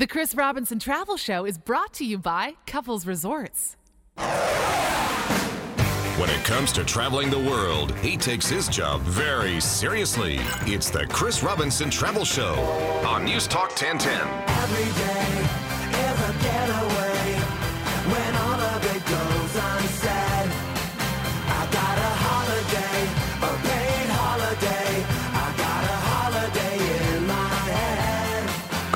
[0.00, 3.76] The Chris Robinson Travel Show is brought to you by Couples Resorts.
[6.16, 10.38] When it comes to traveling the world, he takes his job very seriously.
[10.62, 12.54] It's the Chris Robinson Travel Show
[13.06, 15.49] on News Talk 1010.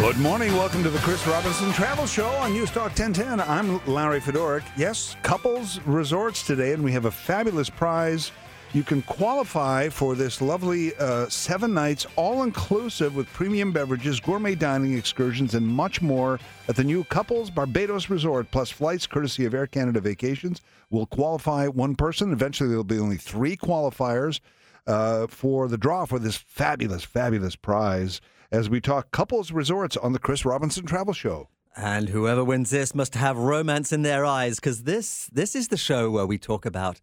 [0.04, 0.52] Good morning.
[0.52, 3.40] Welcome to the Chris Robinson Travel Show on News Talk 1010.
[3.40, 4.62] I'm Larry Fedoruk.
[4.76, 8.30] Yes, couples resorts today, and we have a fabulous prize.
[8.74, 14.54] You can qualify for this lovely uh, seven nights, all inclusive with premium beverages, gourmet
[14.54, 19.54] dining excursions, and much more at the new Couples Barbados Resort, plus flights courtesy of
[19.54, 20.60] Air Canada Vacations.
[20.90, 22.30] Will qualify one person.
[22.30, 24.40] Eventually, there'll be only three qualifiers
[24.86, 28.20] uh, for the draw for this fabulous, fabulous prize
[28.54, 31.48] as we talk couples resorts on the Chris Robinson Travel Show.
[31.76, 35.76] And whoever wins this must have romance in their eyes because this this is the
[35.76, 37.00] show where we talk about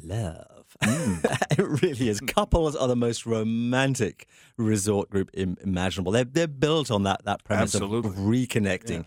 [0.00, 0.76] love.
[0.82, 2.20] it really is.
[2.20, 6.12] Couples are the most romantic resort group Im- imaginable.
[6.12, 8.10] They're, they're built on that, that premise Absolutely.
[8.10, 9.04] of reconnecting.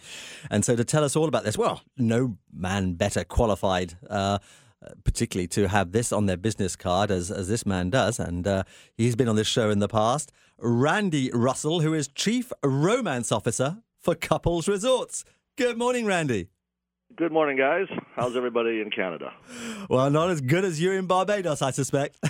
[0.51, 3.95] And so to tell us all about this, well, no man better qualified.
[4.07, 4.39] Uh,
[5.03, 8.63] Particularly to have this on their business card, as, as this man does, and uh,
[8.95, 10.31] he's been on this show in the past.
[10.57, 15.25] Randy Russell, who is Chief Romance Officer for Couples Resorts.
[15.57, 16.49] Good morning, Randy.
[17.15, 17.87] Good morning, guys.
[18.15, 19.31] How's everybody in Canada?
[19.89, 22.17] Well, not as good as you in Barbados, I suspect.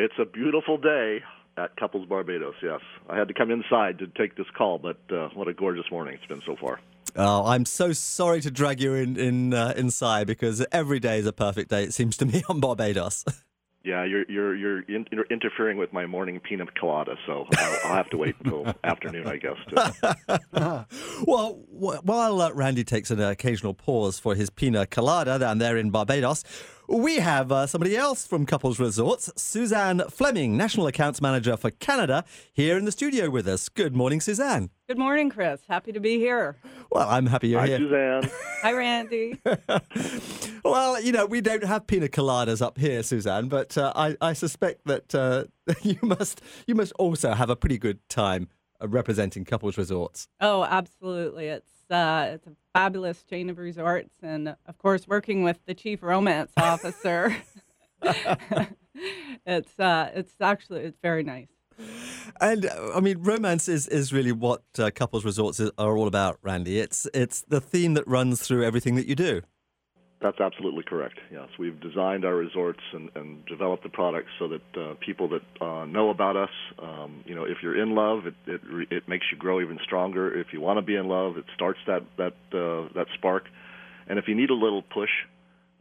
[0.00, 1.24] It's a beautiful day
[1.56, 2.54] at Couples Barbados.
[2.62, 2.78] Yes,
[3.10, 6.14] I had to come inside to take this call, but uh, what a gorgeous morning
[6.14, 6.78] it's been so far.
[7.16, 11.26] Oh, I'm so sorry to drag you in, in uh, inside because every day is
[11.26, 11.84] a perfect day.
[11.84, 13.24] It seems to me on Barbados.
[13.84, 17.96] Yeah, you're you're you're, in, you're interfering with my morning pina colada, so I'll, I'll
[17.96, 19.56] have to wait until afternoon, I guess.
[19.68, 20.86] To,
[21.26, 25.76] well, wh- while uh, Randy takes an occasional pause for his pina colada down there
[25.76, 26.44] in Barbados,
[26.88, 32.24] we have uh, somebody else from Couples Resorts, Suzanne Fleming, National Accounts Manager for Canada,
[32.52, 33.68] here in the studio with us.
[33.68, 34.70] Good morning, Suzanne.
[34.88, 35.60] Good morning, Chris.
[35.68, 36.56] Happy to be here.
[36.90, 37.78] Well, I'm happy you're here.
[37.78, 38.22] Hi, here.
[38.22, 38.30] Suzanne.
[38.62, 39.38] Hi, Randy.
[40.64, 44.32] Well, you know, we don't have pina coladas up here, Suzanne, but uh, I, I
[44.32, 45.44] suspect that uh,
[45.82, 48.48] you must you must also have a pretty good time
[48.80, 50.28] representing couples resorts.
[50.40, 51.46] oh, absolutely.
[51.46, 56.02] It's uh, it's a fabulous chain of resorts, and of course, working with the chief
[56.02, 57.34] romance officer.
[59.46, 61.48] it's uh, it's actually it's very nice.
[62.40, 66.06] And uh, I mean, romance is, is really what uh, couples resorts is, are all
[66.06, 66.78] about, Randy.
[66.78, 69.42] It's it's the theme that runs through everything that you do.
[70.20, 71.18] That's absolutely correct.
[71.30, 75.64] Yes, we've designed our resorts and, and developed the products so that uh, people that
[75.64, 76.50] uh, know about us,
[76.82, 80.36] um, you know, if you're in love, it it, it makes you grow even stronger.
[80.36, 83.44] If you want to be in love, it starts that that uh, that spark.
[84.08, 85.10] And if you need a little push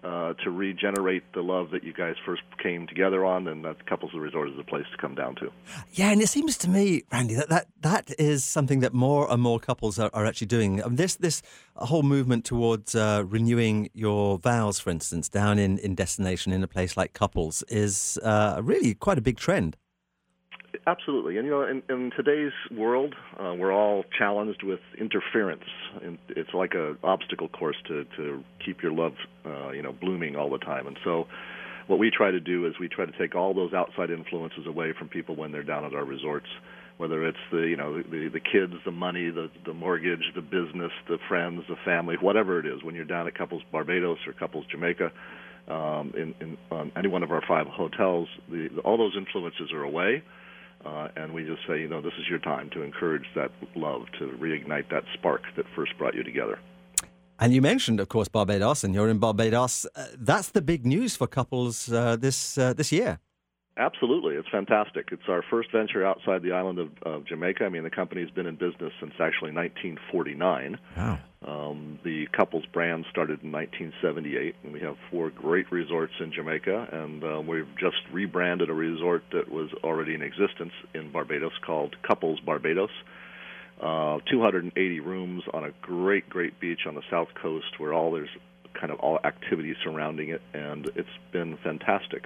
[0.03, 4.13] uh, to regenerate the love that you guys first came together on, then that Couples
[4.13, 5.51] of Resort is the place to come down to.
[5.93, 9.41] Yeah, and it seems to me, Randy, that that, that is something that more and
[9.41, 10.77] more couples are, are actually doing.
[10.87, 11.41] This this
[11.75, 16.67] whole movement towards uh, renewing your vows, for instance, down in, in destination in a
[16.67, 19.77] place like couples is uh, really quite a big trend.
[20.85, 25.63] Absolutely, and you know, in, in today's world, uh, we're all challenged with interference,
[26.03, 29.13] and it's like a obstacle course to to keep your love,
[29.45, 30.87] uh, you know, blooming all the time.
[30.87, 31.27] And so,
[31.87, 34.93] what we try to do is we try to take all those outside influences away
[34.97, 36.47] from people when they're down at our resorts,
[36.97, 40.91] whether it's the you know the the kids, the money, the the mortgage, the business,
[41.07, 42.83] the friends, the family, whatever it is.
[42.83, 45.11] When you're down at Couples Barbados or Couples Jamaica,
[45.67, 49.71] um, in, in on any one of our five hotels, the, the, all those influences
[49.71, 50.23] are away.
[50.87, 54.03] Uh, and we just say, you know, this is your time to encourage that love,
[54.19, 56.59] to reignite that spark that first brought you together.
[57.39, 59.85] And you mentioned, of course, Barbados, and you're in Barbados.
[59.95, 63.19] Uh, that's the big news for couples uh, this uh, this year.
[63.77, 65.09] Absolutely, it's fantastic.
[65.11, 67.63] It's our first venture outside the island of, of Jamaica.
[67.63, 70.79] I mean, the company's been in business since actually 1949.
[70.95, 71.19] Wow.
[71.45, 76.87] Um, the couples brand started in 1978, and we have four great resorts in Jamaica.
[76.91, 81.95] And uh, we've just rebranded a resort that was already in existence in Barbados called
[82.01, 82.89] Couples Barbados.
[83.79, 88.29] Uh, 280 rooms on a great, great beach on the south coast, where all there's
[88.73, 92.25] kind of all activities surrounding it, and it's been fantastic.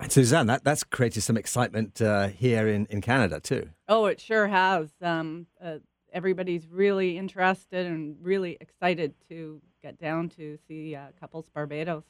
[0.00, 3.70] And Suzanne, that, that's created some excitement uh, here in, in Canada too.
[3.88, 4.90] Oh, it sure has.
[5.00, 5.78] Um, uh,
[6.12, 12.04] everybody's really interested and really excited to get down to see uh, Couples Barbados.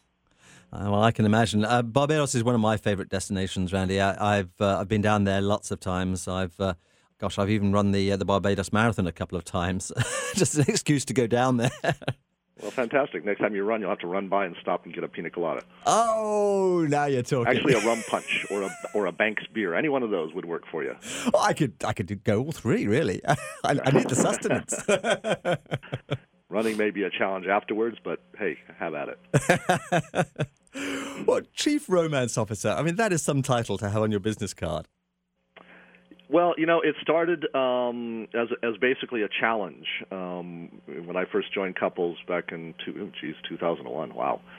[0.72, 1.64] Uh, well, I can imagine.
[1.64, 4.00] Uh, Barbados is one of my favourite destinations, Randy.
[4.00, 6.26] I, I've uh, I've been down there lots of times.
[6.26, 6.74] I've uh,
[7.18, 9.92] Gosh, I've even run the uh, the Barbados Marathon a couple of times.
[10.34, 11.70] Just an excuse to go down there.
[12.60, 13.24] Well, fantastic.
[13.24, 15.28] Next time you run, you'll have to run by and stop and get a pina
[15.28, 15.62] colada.
[15.86, 17.48] oh, now you're talking.
[17.48, 19.74] Actually, a rum punch or a or a Banks beer.
[19.74, 20.94] Any one of those would work for you.
[21.34, 23.20] Oh, I could I could go all three really.
[23.26, 23.36] I,
[23.84, 24.84] I need the sustenance.
[26.48, 30.28] Running may be a challenge afterwards, but hey, have at it.
[31.24, 32.68] what chief romance officer?
[32.68, 34.86] I mean, that is some title to have on your business card.
[36.34, 39.86] Well, you know, it started um, as as basically a challenge.
[40.10, 40.68] Um,
[41.04, 44.12] when I first joined couples back in two, oh, geez, 2001.
[44.12, 44.40] Wow.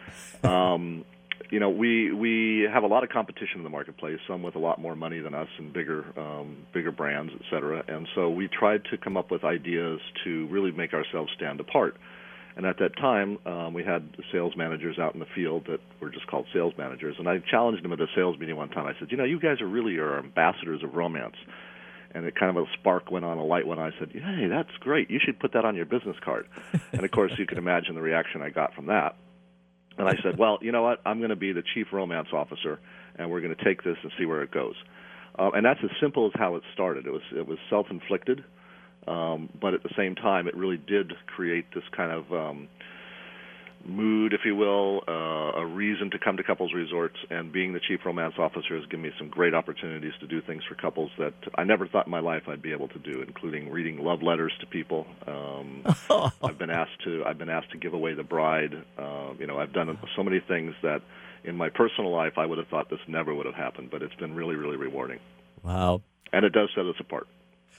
[0.45, 1.03] Um,
[1.49, 4.19] you know, we we have a lot of competition in the marketplace.
[4.25, 7.83] Some with a lot more money than us and bigger um, bigger brands, et cetera.
[7.89, 11.97] And so we tried to come up with ideas to really make ourselves stand apart.
[12.55, 16.09] And at that time, um, we had sales managers out in the field that were
[16.09, 17.15] just called sales managers.
[17.19, 18.85] And I challenged them at a sales meeting one time.
[18.85, 21.35] I said, you know, you guys are really our ambassadors of romance.
[22.15, 23.91] And it kind of a spark went on, a light went on.
[23.91, 25.11] I said, hey, that's great.
[25.11, 26.47] You should put that on your business card.
[26.93, 29.17] and of course, you can imagine the reaction I got from that.
[29.97, 31.01] And I said, well, you know what?
[31.05, 32.79] I'm going to be the chief romance officer,
[33.17, 34.75] and we're going to take this and see where it goes.
[35.37, 37.05] Uh, and that's as simple as how it started.
[37.05, 38.43] It was it was self-inflicted,
[39.07, 42.67] um, but at the same time, it really did create this kind of um,
[43.85, 47.17] mood, if you will, uh, a reason to come to couples resorts.
[47.29, 50.63] And being the chief romance officer has given me some great opportunities to do things
[50.67, 53.69] for couples that I never thought in my life I'd be able to do, including
[53.71, 55.05] reading love letters to people.
[55.27, 55.83] Um,
[56.43, 58.73] I've been asked to I've been asked to give away the bride.
[58.97, 61.01] Uh, you know, I've done so many things that
[61.43, 64.15] in my personal life I would have thought this never would have happened, but it's
[64.15, 65.19] been really, really rewarding,
[65.63, 66.01] Wow.
[66.33, 67.27] and it does set us apart.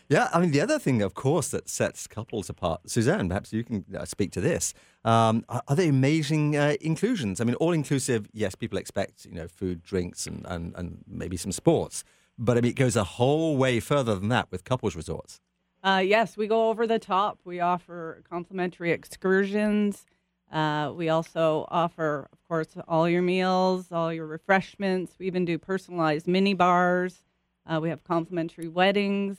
[0.08, 3.64] Yeah, I mean, the other thing, of course, that sets couples apart, Suzanne, perhaps you
[3.64, 4.72] can uh, speak to this.
[5.04, 7.40] Um, are, are they amazing uh, inclusions?
[7.40, 11.36] I mean, all inclusive, yes, people expect, you know, food, drinks, and, and, and maybe
[11.36, 12.04] some sports.
[12.38, 15.40] But I mean, it goes a whole way further than that with couples resorts.
[15.82, 17.40] Uh, yes, we go over the top.
[17.44, 20.06] We offer complimentary excursions.
[20.52, 25.14] Uh, we also offer, of course, all your meals, all your refreshments.
[25.18, 27.22] We even do personalized mini bars.
[27.66, 29.38] Uh, we have complimentary weddings,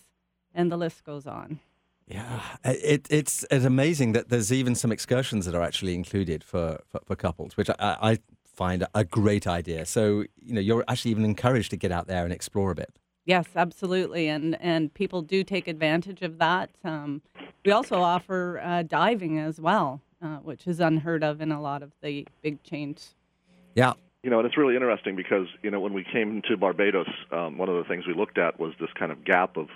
[0.57, 1.61] and the list goes on.
[2.07, 6.79] Yeah, it, it's it's amazing that there's even some excursions that are actually included for,
[6.87, 9.85] for, for couples, which I, I find a great idea.
[9.85, 12.97] So, you know, you're actually even encouraged to get out there and explore a bit.
[13.25, 16.69] Yes, absolutely, and and people do take advantage of that.
[16.83, 17.21] Um,
[17.65, 21.83] we also offer uh, diving as well, uh, which is unheard of in a lot
[21.83, 23.15] of the big chains.
[23.75, 23.93] Yeah.
[24.23, 27.57] You know, and it's really interesting because you know when we came to Barbados, um,
[27.57, 29.67] one of the things we looked at was this kind of gap of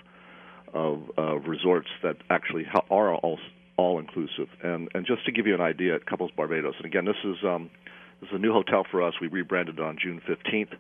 [0.73, 3.39] of uh, resorts that actually are all
[3.77, 4.47] all inclusive.
[4.63, 7.37] And and just to give you an idea, at Couples Barbados, and again, this is
[7.45, 7.69] um,
[8.19, 9.13] this is a new hotel for us.
[9.19, 10.73] We rebranded on June 15th.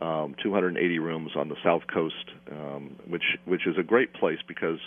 [0.00, 4.78] Um, 280 rooms on the south coast, um, which which is a great place because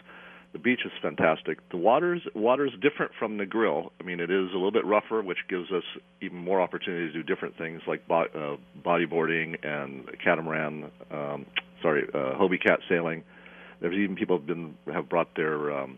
[0.54, 1.58] the beach is fantastic.
[1.70, 3.90] The water's water's different from Negril.
[4.00, 5.84] I mean, it is a little bit rougher, which gives us
[6.22, 10.92] even more opportunity to do different things like bo- uh, bodyboarding and catamaran.
[11.12, 11.46] Um,
[11.82, 13.24] sorry, uh, Hobie cat sailing.
[13.82, 15.98] There's even people have been have brought their um,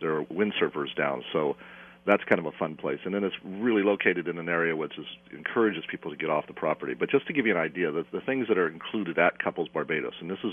[0.00, 1.24] their windsurfers down.
[1.32, 1.56] So
[2.06, 3.00] that's kind of a fun place.
[3.04, 6.46] And then it's really located in an area which is, encourages people to get off
[6.46, 6.94] the property.
[6.94, 9.68] But just to give you an idea, the, the things that are included at Couples
[9.68, 10.52] Barbados, and this is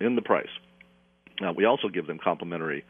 [0.00, 0.48] in the price.
[1.44, 2.84] Uh, we also give them complimentary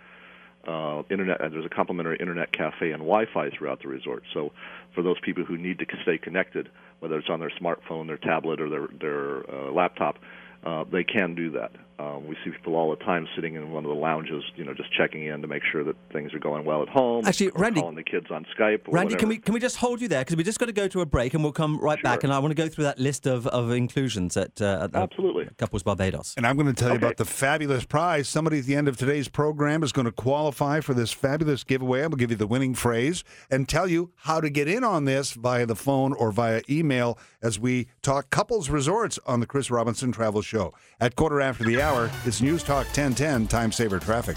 [0.68, 1.40] uh, internet.
[1.40, 4.22] Uh, there's a complimentary internet cafe and Wi-Fi throughout the resort.
[4.34, 4.52] So
[4.94, 6.68] for those people who need to stay connected,
[7.00, 10.18] whether it's on their smartphone, their tablet, or their their uh, laptop,
[10.64, 11.72] uh, they can do that.
[11.98, 14.74] Um, we see people all the time sitting in one of the lounges, you know,
[14.74, 17.24] just checking in to make sure that things are going well at home.
[17.24, 18.88] Actually, or Randy- calling the kids on Skype.
[18.88, 20.72] Or Randy, can we can we just hold you there because we just got to
[20.72, 22.84] go to a break and we'll come right back and I want to go through
[22.84, 25.48] that list of, of inclusions at, uh, at Absolutely.
[25.56, 26.34] Couples Barbados.
[26.36, 28.28] And I'm going to tell you about the fabulous prize.
[28.28, 32.00] Somebody at the end of today's program is going to qualify for this fabulous giveaway.
[32.00, 34.82] I'm going to give you the winning phrase and tell you how to get in
[34.82, 39.46] on this via the phone or via email as we talk couples resorts on the
[39.46, 40.74] Chris Robinson Travel Show.
[41.00, 44.36] At quarter after the hour, it's News Talk 1010 Time Saver Traffic.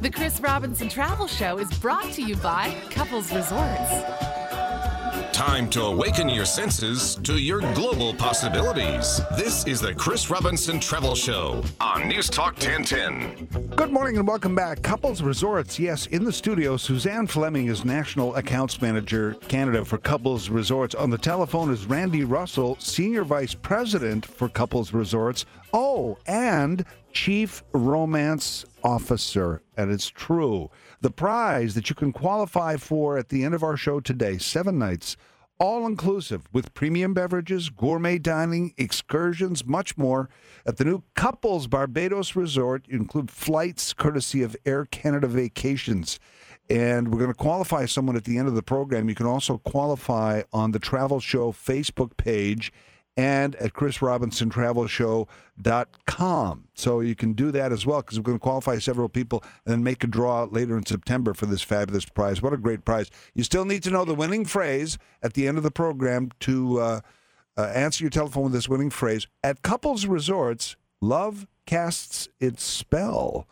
[0.00, 4.39] The Chris Robinson Travel Show is brought to you by Couples Resorts.
[5.40, 9.22] Time to awaken your senses to your global possibilities.
[9.38, 13.70] This is the Chris Robinson Travel Show on News Talk 1010.
[13.74, 14.82] Good morning and welcome back.
[14.82, 15.78] Couples Resorts.
[15.78, 20.94] Yes, in the studio, Suzanne Fleming is National Accounts Manager Canada for Couples Resorts.
[20.94, 25.46] On the telephone is Randy Russell, Senior Vice President for Couples Resorts.
[25.72, 29.62] Oh, and Chief Romance Officer.
[29.78, 30.70] And it's true.
[31.00, 34.78] The prize that you can qualify for at the end of our show today, seven
[34.78, 35.16] nights
[35.60, 40.30] all inclusive with premium beverages, gourmet dining, excursions, much more.
[40.64, 46.18] At the new Couples Barbados Resort, you include flights courtesy of Air Canada Vacations.
[46.70, 49.10] And we're going to qualify someone at the end of the program.
[49.10, 52.72] You can also qualify on the Travel Show Facebook page
[53.16, 56.64] and at chrisrobinsontravel.show.com.
[56.74, 59.72] So you can do that as well because we're going to qualify several people and
[59.72, 62.40] then make a draw later in September for this fabulous prize.
[62.40, 63.10] What a great prize.
[63.34, 66.80] You still need to know the winning phrase at the end of the program to
[66.80, 67.00] uh,
[67.56, 69.26] uh, answer your telephone with this winning phrase.
[69.42, 73.48] At Couples Resorts, love casts its spell.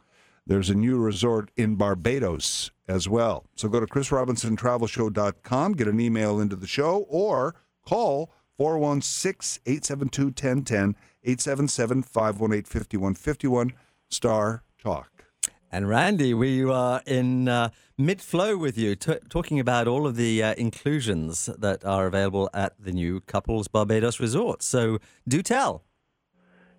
[0.47, 3.45] There's a new resort in Barbados as well.
[3.55, 10.97] So go to chrisrobinsontravel.show.com, get an email into the show, or call 416 872 1010,
[11.23, 13.73] 877 518 5151,
[14.11, 15.25] star talk.
[15.71, 20.17] And Randy, we are in uh, mid flow with you, t- talking about all of
[20.17, 24.63] the uh, inclusions that are available at the new Couples Barbados Resort.
[24.63, 24.99] So
[25.29, 25.85] do tell.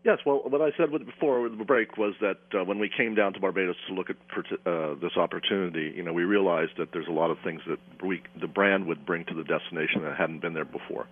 [0.04, 3.16] Yes, well, what I said before with the break was that uh, when we came
[3.16, 4.18] down to Barbados to look at
[4.66, 8.22] uh, this opportunity, you know, we realized that there's a lot of things that we,
[8.40, 11.08] the brand would bring to the destination that hadn't been there before.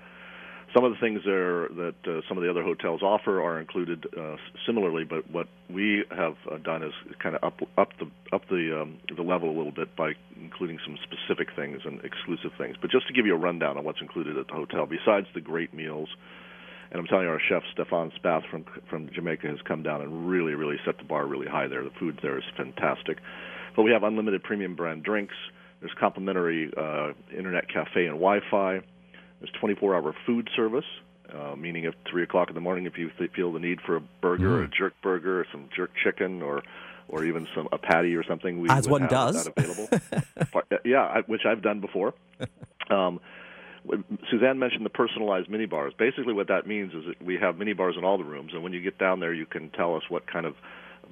[0.73, 4.05] Some of the things there that uh, some of the other hotels offer are included
[4.17, 6.91] uh, similarly, but what we have uh, done is
[7.23, 10.77] kind of up up the up the um, the level a little bit by including
[10.85, 12.75] some specific things and exclusive things.
[12.79, 15.41] But just to give you a rundown on what's included at the hotel, besides the
[15.41, 16.09] great meals
[16.91, 20.27] and I'm telling you, our chef Stefan Spath from from Jamaica has come down and
[20.29, 21.83] really, really set the bar really high there.
[21.83, 23.17] The food there is fantastic.
[23.75, 25.35] But we have unlimited premium brand drinks.
[25.81, 28.81] There's complimentary uh, internet cafe and Wi-Fi.
[29.39, 30.85] There's 24-hour food service,
[31.33, 33.97] uh, meaning at three o'clock in the morning, if you th- feel the need for
[33.97, 34.59] a burger, mm.
[34.59, 36.63] or a jerk burger, or some jerk chicken, or
[37.09, 40.61] or even some a patty or something, we as one have does that available.
[40.85, 42.13] yeah, I, which I've done before.
[42.89, 43.19] Um,
[44.29, 45.93] Suzanne mentioned the personalized mini bars.
[45.97, 48.63] Basically, what that means is that we have mini bars in all the rooms, and
[48.63, 50.55] when you get down there, you can tell us what kind of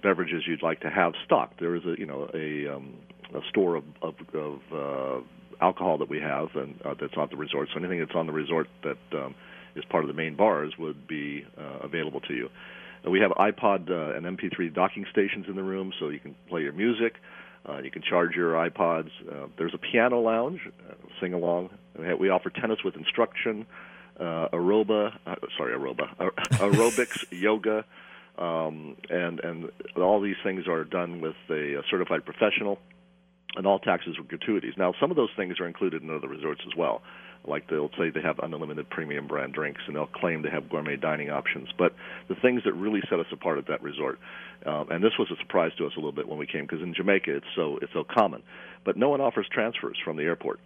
[0.04, 1.60] beverages you'd like to have stocked.
[1.60, 2.96] There is a you know a um,
[3.34, 5.24] a store of of, of uh,
[5.62, 7.70] alcohol that we have, and uh, that's not the resort.
[7.74, 9.36] So anything that's on the resort that um,
[9.76, 12.50] is part of the main bars would be uh, available to you.
[13.06, 16.36] Uh, we have iPod uh, and MP3 docking stations in the room, so you can
[16.50, 17.16] play your music.
[17.68, 19.10] Uh, you can charge your iPods.
[19.30, 20.60] Uh, there's a piano lounge,
[20.90, 21.70] uh, sing along.
[21.98, 23.66] We, we offer tennis with instruction,
[24.20, 26.16] uh, aeroba, uh, sorry, aeroba,
[26.52, 27.84] aerobics, yoga,
[28.38, 32.80] um, and and all these things are done with a, a certified professional,
[33.56, 34.74] and all taxes are gratuities.
[34.78, 37.02] Now, some of those things are included in other resorts as well
[37.48, 40.96] like they'll say they have unlimited premium brand drinks and they'll claim they have gourmet
[40.96, 41.70] dining options.
[41.78, 41.94] But
[42.28, 44.20] the things that really set us apart at that resort,
[44.66, 46.82] um, and this was a surprise to us a little bit when we came because
[46.82, 48.44] in Jamaica it's so it's so common,
[48.84, 50.60] but no one offers transfers from the airport.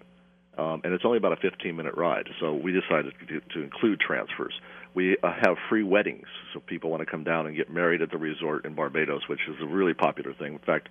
[0.58, 4.00] Um, and it's only about a 15 minute ride, so we decided to, to include
[4.00, 4.54] transfers.
[4.94, 8.12] We uh, have free weddings, so people want to come down and get married at
[8.12, 10.54] the resort in Barbados, which is a really popular thing.
[10.54, 10.90] In fact,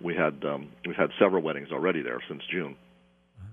[0.00, 2.76] we had um, we've had several weddings already there since June.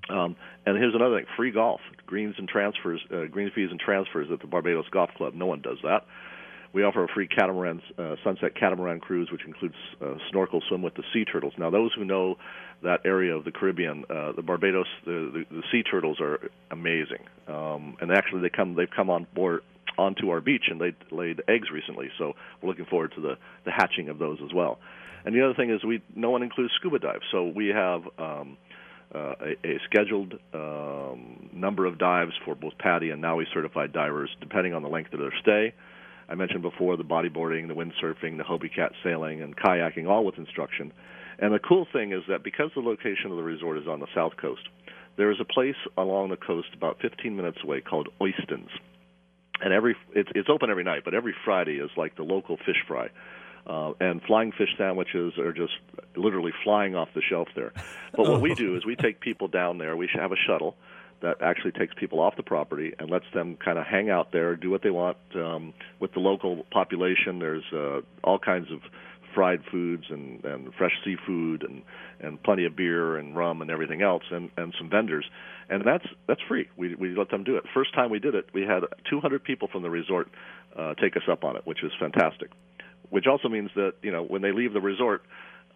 [0.10, 4.28] Um, and here's another thing: free golf, greens and transfers, uh, greens fees and transfers
[4.32, 5.34] at the Barbados Golf Club.
[5.34, 6.06] No one does that.
[6.74, 10.96] We offer a free catamaran, uh, sunset catamaran cruise, which includes uh, snorkel swim with
[10.96, 11.54] the sea turtles.
[11.58, 12.38] Now, those who know
[12.82, 16.40] that area of the Caribbean, uh, the Barbados, the, the, the sea turtles are
[16.72, 19.62] amazing, um, and actually they come they've come on board
[19.98, 22.10] onto our beach and they laid eggs recently.
[22.18, 24.80] So we're looking forward to the the hatching of those as well.
[25.26, 28.04] And the other thing is we no one includes scuba dive, so we have.
[28.18, 28.58] Um,
[29.14, 34.30] uh, a, a scheduled um, number of dives for both PADI and NAUI certified divers,
[34.40, 35.74] depending on the length of their stay.
[36.30, 40.38] I mentioned before the bodyboarding, the windsurfing, the Hobie Cat sailing, and kayaking, all with
[40.38, 40.94] instruction.
[41.40, 44.08] And the cool thing is that because the location of the resort is on the
[44.16, 44.62] south coast,
[45.18, 48.70] there is a place along the coast about 15 minutes away called Oistins.
[49.60, 52.82] And every it's, it's open every night, but every Friday is like the local fish
[52.88, 53.10] fry.
[53.66, 55.74] Uh, and flying fish sandwiches are just
[56.16, 57.74] literally flying off the shelf there.
[58.16, 59.96] But what we do is we take people down there.
[59.96, 60.76] We have a shuttle
[61.22, 64.56] that actually takes people off the property and lets them kind of hang out there,
[64.56, 67.40] do what they want um, with the local population.
[67.40, 68.80] There's uh, all kinds of
[69.34, 71.84] fried foods and, and fresh seafood and,
[72.20, 75.26] and plenty of beer and rum and everything else and, and some vendors.
[75.70, 76.68] And that's that's free.
[76.76, 77.64] We we let them do it.
[77.74, 80.28] First time we did it, we had 200 people from the resort
[80.78, 82.52] uh, take us up on it, which is fantastic
[83.12, 85.22] which also means that you know when they leave the resort,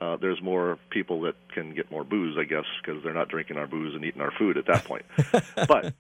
[0.02, 3.58] uh, there's more people that can get more booze, I guess, because they're not drinking
[3.58, 5.06] our booze and eating our food at that point.
[5.68, 5.94] but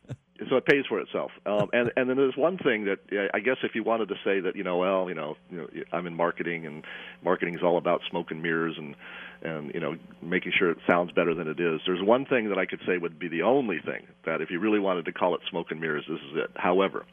[0.50, 1.32] so it pays for itself.
[1.46, 4.40] Um, and and then there's one thing that I guess if you wanted to say
[4.42, 6.84] that you know well you know you know I'm in marketing and
[7.24, 8.96] marketing is all about smoke and mirrors and
[9.42, 11.82] and you know making sure it sounds better than it is.
[11.86, 14.60] There's one thing that I could say would be the only thing that if you
[14.60, 16.52] really wanted to call it smoke and mirrors, this is it.
[16.56, 17.06] However,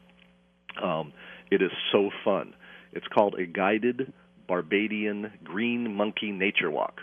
[0.81, 1.13] um,
[1.49, 2.53] it is so fun.
[2.93, 4.13] It's called a guided
[4.47, 7.01] Barbadian Green Monkey Nature Walk.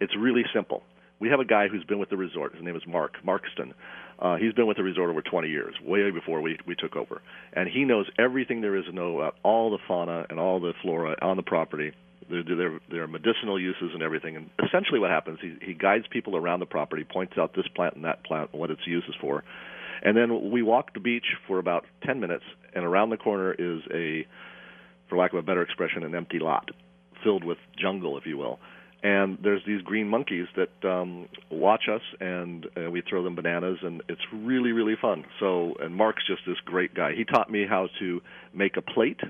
[0.00, 0.82] It's really simple.
[1.20, 2.54] We have a guy who's been with the resort.
[2.54, 3.72] His name is Mark Markston.
[4.18, 7.20] Uh, he's been with the resort over 20 years, way before we we took over,
[7.52, 10.72] and he knows everything there is to know about all the fauna and all the
[10.82, 11.92] flora on the property.
[12.30, 14.36] There, there are medicinal uses and everything.
[14.36, 17.96] And essentially, what happens, he, he guides people around the property, points out this plant
[17.96, 19.44] and that plant what its use is for,
[20.02, 23.80] and then we walk the beach for about 10 minutes, and around the corner is
[23.92, 24.26] a,
[25.08, 26.70] for lack of a better expression, an empty lot
[27.22, 28.58] filled with jungle, if you will.
[29.02, 33.78] And there's these green monkeys that um, watch us, and uh, we throw them bananas,
[33.82, 35.24] and it's really, really fun.
[35.40, 37.12] So, and Mark's just this great guy.
[37.14, 38.22] He taught me how to
[38.54, 39.20] make a plate,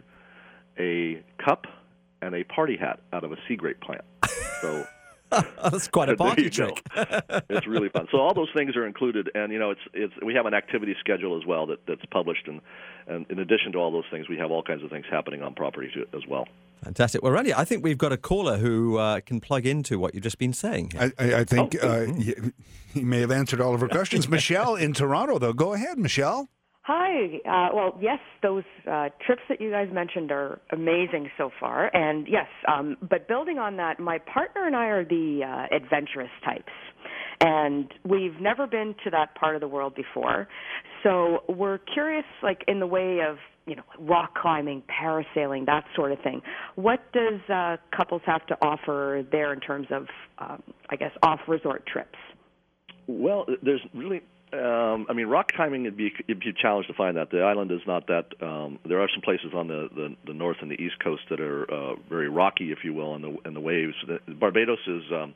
[0.78, 1.66] a cup,
[2.22, 4.04] and a party hat out of a sea grape plant.
[4.60, 4.86] So
[5.62, 6.82] That's quite a there party trick.
[7.48, 8.06] it's really fun.
[8.10, 10.94] So all those things are included, and you know, it's it's we have an activity
[11.00, 12.60] schedule as well that that's published, and
[13.06, 15.54] and in addition to all those things, we have all kinds of things happening on
[15.54, 16.46] property too, as well.
[16.82, 17.22] Fantastic.
[17.22, 20.22] Well, Randy, I think we've got a caller who uh, can plug into what you've
[20.22, 20.90] just been saying.
[20.90, 21.12] here.
[21.18, 21.88] I, I, I think Oh.
[21.88, 22.34] uh, he,
[22.92, 24.28] he may have answered all of her questions.
[24.28, 25.54] Michelle in Toronto, though.
[25.54, 26.48] Go ahead, Michelle.
[26.86, 27.40] Hi.
[27.48, 32.26] Uh, well, yes, those uh, trips that you guys mentioned are amazing so far, and
[32.28, 36.72] yes, um, but building on that, my partner and I are the uh, adventurous types,
[37.40, 40.46] and we've never been to that part of the world before,
[41.02, 43.36] so we're curious, like in the way of
[43.66, 46.42] you know rock climbing, parasailing, that sort of thing.
[46.74, 50.06] What does uh, couples have to offer there in terms of,
[50.38, 52.18] um, I guess, off-resort trips?
[53.06, 54.20] Well, there's really.
[54.54, 57.30] Um, I mean, rock climbing it'd be it'd be a challenge to find that.
[57.30, 58.26] The island is not that.
[58.40, 61.40] Um, there are some places on the, the the north and the east coast that
[61.40, 63.94] are uh, very rocky, if you will, in the in the waves.
[64.06, 65.02] The, Barbados is.
[65.12, 65.34] Um,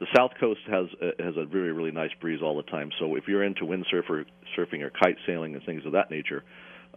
[0.00, 2.90] the south coast has uh, has a very really nice breeze all the time.
[3.00, 4.24] So if you're into windsurf or
[4.56, 6.44] surfing or kite sailing and things of that nature,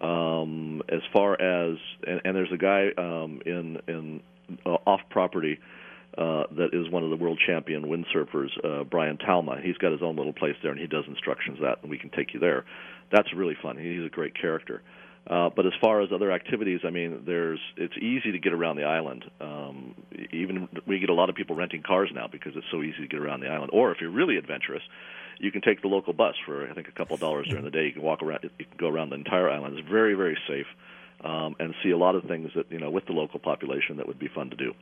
[0.02, 4.22] um, as far as and, and there's a guy um, in in
[4.66, 5.60] uh, off property
[6.18, 9.60] that is one of the world champion windsurfers, uh, Brian Talma.
[9.62, 12.10] He's got his own little place there, and he does instructions that, and we can
[12.10, 12.66] take you there.
[13.12, 13.78] That's really fun.
[13.78, 14.82] He's a great character.
[15.28, 18.78] Uh, but as far as other activities, I mean, there's it's easy to get around
[18.78, 19.26] the island.
[19.40, 19.94] Um,
[20.32, 23.08] even we get a lot of people renting cars now because it's so easy to
[23.08, 23.70] get around the island.
[23.72, 24.82] Or if you're really adventurous,
[25.40, 27.72] you can take the local bus for I think a couple of dollars during the
[27.72, 27.86] day.
[27.86, 28.50] You can walk around.
[28.58, 29.78] You can go around the entire island.
[29.78, 30.68] It's very very safe,
[31.24, 34.08] um, and see a lot of things that you know with the local population that
[34.08, 34.74] would be fun to do.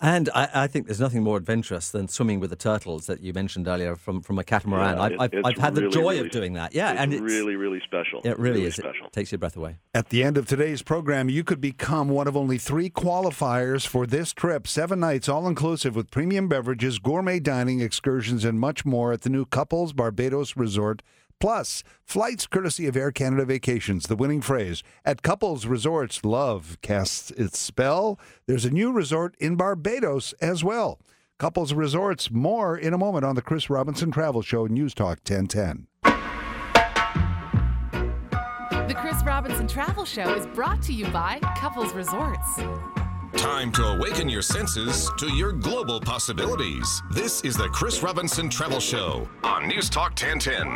[0.00, 3.32] And I, I think there's nothing more adventurous than swimming with the turtles that you
[3.32, 4.96] mentioned earlier from, from a catamaran.
[4.96, 6.74] Yeah, I've, I've, I've had the really, joy really- of doing that.
[6.74, 8.20] Yeah, it's and it's really really special.
[8.24, 8.76] it really, is.
[8.76, 9.06] special.
[9.06, 9.78] It takes your breath away.
[9.94, 14.06] At the end of today's program, you could become one of only three qualifiers for
[14.06, 14.68] this trip.
[14.68, 19.30] Seven nights, all inclusive, with premium beverages, gourmet dining, excursions, and much more at the
[19.30, 21.02] new Couples Barbados Resort.
[21.40, 24.06] Plus, flights courtesy of Air Canada Vacations.
[24.06, 28.18] The winning phrase at Couples Resorts, love casts its spell.
[28.46, 30.98] There's a new resort in Barbados as well.
[31.38, 35.86] Couples Resorts, more in a moment on the Chris Robinson Travel Show, News Talk 1010.
[38.88, 42.58] The Chris Robinson Travel Show is brought to you by Couples Resorts.
[43.36, 47.02] Time to awaken your senses to your global possibilities.
[47.10, 50.66] This is the Chris Robinson Travel Show on News Talk 1010.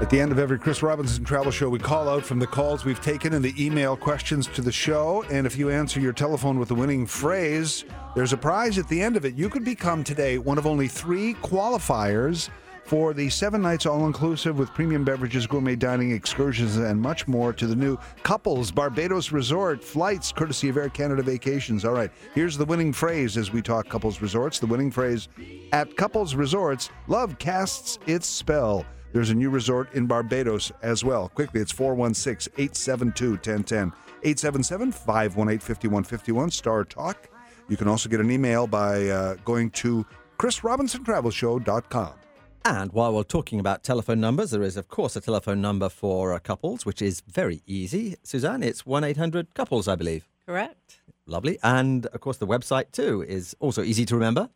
[0.00, 2.84] At the end of every Chris Robinson travel show, we call out from the calls
[2.84, 5.24] we've taken and the email questions to the show.
[5.30, 7.84] And if you answer your telephone with the winning phrase,
[8.16, 9.34] there's a prize at the end of it.
[9.34, 12.48] You could become today one of only three qualifiers
[12.84, 17.52] for the seven nights all inclusive with premium beverages, gourmet dining, excursions, and much more
[17.52, 21.84] to the new Couples Barbados Resort flights courtesy of Air Canada Vacations.
[21.84, 24.58] All right, here's the winning phrase as we talk Couples Resorts.
[24.58, 25.28] The winning phrase
[25.72, 28.84] at Couples Resorts, love casts its spell.
[29.12, 31.28] There's a new resort in Barbados as well.
[31.28, 33.92] Quickly, it's 416 872 1010.
[34.24, 37.28] 877 518 5151, Star Talk.
[37.68, 40.04] You can also get an email by uh, going to
[40.38, 42.23] ChrisRobinsonTravelShow.com.
[42.66, 46.32] And while we're talking about telephone numbers, there is, of course, a telephone number for
[46.32, 48.16] uh, couples, which is very easy.
[48.22, 50.26] Suzanne, it's 1 800 couples, I believe.
[50.46, 51.02] Correct.
[51.26, 51.58] Lovely.
[51.62, 54.48] And, of course, the website, too, is also easy to remember.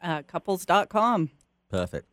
[0.00, 1.32] Uh, couples.com.
[1.70, 2.08] Perfect.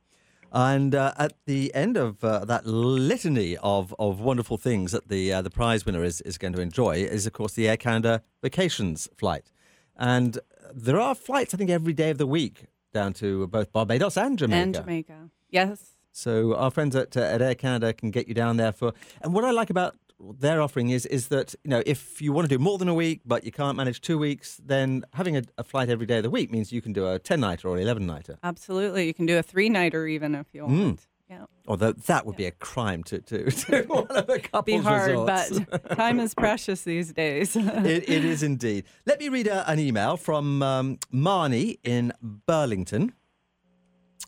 [0.51, 5.31] And uh, at the end of uh, that litany of, of wonderful things that the
[5.31, 8.21] uh, the prize winner is, is going to enjoy is, of course, the Air Canada
[8.41, 9.49] vacations flight.
[9.95, 10.39] And
[10.73, 14.37] there are flights, I think, every day of the week down to both Barbados and
[14.37, 14.61] Jamaica.
[14.61, 15.29] And Jamaica.
[15.49, 15.91] Yes.
[16.11, 18.93] So our friends at, uh, at Air Canada can get you down there for.
[19.21, 19.95] And what I like about
[20.39, 22.93] their offering is is that you know if you want to do more than a
[22.93, 26.23] week but you can't manage two weeks, then having a, a flight every day of
[26.23, 28.37] the week means you can do a ten nighter or eleven nighter.
[28.43, 29.07] Absolutely.
[29.07, 30.99] You can do a three nighter even if you Mm.
[31.31, 31.49] Want.
[31.51, 31.69] Yeah.
[31.71, 35.11] Although that would be a crime to to, to one of the couples Be hard,
[35.11, 35.59] resorts.
[35.69, 37.55] but time is precious these days.
[37.55, 38.85] it, it is indeed.
[39.05, 43.13] Let me read a, an email from um, Marnie in Burlington.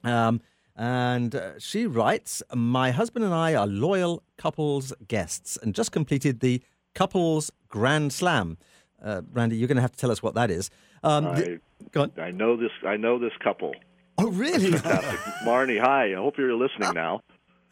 [0.03, 0.41] Um,
[0.75, 6.39] and uh, she writes My husband and I are loyal couples guests and just completed
[6.39, 6.61] the
[6.95, 8.57] couples Grand Slam.
[9.01, 10.69] Uh, Randy, you're going to have to tell us what that is.
[11.03, 11.59] Um, th-
[11.91, 12.11] go on.
[12.17, 12.71] I know this.
[12.87, 13.73] I know this couple.
[14.17, 14.71] Oh, really?
[14.71, 15.79] Fantastic, Marnie.
[15.79, 16.11] Hi.
[16.13, 17.21] I hope you're listening now.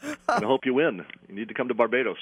[0.04, 1.06] and I hope you win.
[1.30, 2.18] You need to come to Barbados.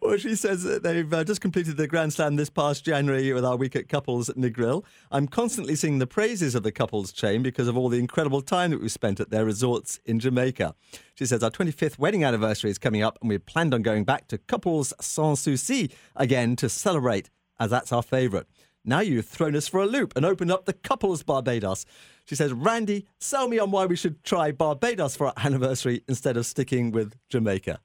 [0.00, 3.44] Well, she says that they've uh, just completed the Grand Slam this past January with
[3.44, 4.84] our week at Couples at Negril.
[5.10, 8.70] I'm constantly singing the praises of the couples chain because of all the incredible time
[8.70, 10.74] that we've spent at their resorts in Jamaica.
[11.14, 14.28] She says our 25th wedding anniversary is coming up and we planned on going back
[14.28, 18.46] to Couples Sans Souci again to celebrate, as that's our favourite.
[18.84, 21.84] Now you've thrown us for a loop and opened up the Couples Barbados.
[22.28, 26.36] She says, Randy, sell me on why we should try Barbados for our anniversary instead
[26.36, 27.80] of sticking with Jamaica.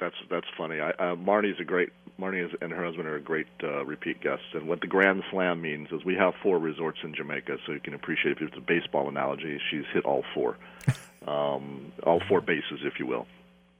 [0.00, 0.80] That's that's funny.
[0.80, 1.90] I, uh, Marnie's a great.
[2.18, 4.46] Marnie is, and her husband are a great uh, repeat guests.
[4.54, 7.80] And what the Grand Slam means is we have four resorts in Jamaica, so you
[7.80, 10.56] can appreciate if it's a baseball analogy, she's hit all four,
[11.26, 13.26] um, all four bases, if you will.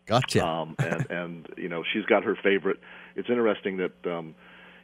[0.06, 0.44] Gotcha.
[0.44, 2.80] Um, and and you know she's got her favorite.
[3.16, 4.34] It's interesting that um,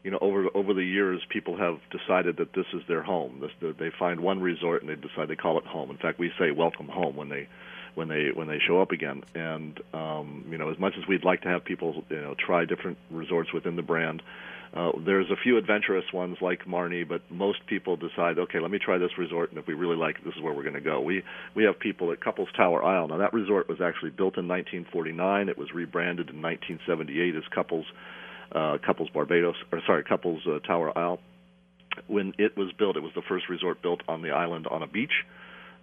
[0.05, 3.41] you know over over the years people have decided that this is their home.
[3.41, 5.91] This, they find one resort and they decide they call it home.
[5.91, 7.49] In fact, we say welcome home when they
[7.95, 9.23] when they when they show up again.
[9.35, 12.67] And um, you know as much as we'd like to have people you know try
[12.67, 14.23] different resorts within the brand.
[14.75, 18.79] Uh, there's a few adventurous ones like Marnie, but most people decide, okay, let me
[18.85, 20.81] try this resort, and if we really like it, this is where we're going to
[20.81, 21.01] go.
[21.01, 21.23] We
[21.55, 23.09] we have people at Couples Tower Isle.
[23.09, 25.49] Now that resort was actually built in 1949.
[25.49, 27.87] It was rebranded in 1978 as Couples
[28.55, 31.21] uh, Couples Barbados, or sorry, Couples uh, Tower Isle.
[32.07, 34.87] When it was built, it was the first resort built on the island on a
[34.87, 35.13] beach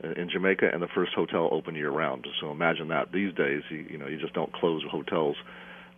[0.04, 2.28] uh, in Jamaica, and the first hotel open year round.
[2.40, 3.12] So imagine that.
[3.12, 5.36] These days, you, you know, you just don't close hotels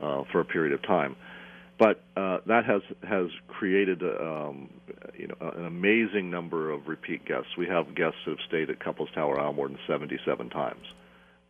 [0.02, 1.16] uh, for a period of time
[1.80, 4.70] but uh, that has has created um,
[5.18, 7.58] you know an amazing number of repeat guests.
[7.58, 10.86] We have guests that have stayed at Couples Tower Isle more than 77 times.